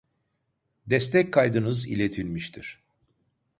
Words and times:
Destek 0.87 1.33
kaydınız 1.33 1.87
iletilmiştir 1.87 2.81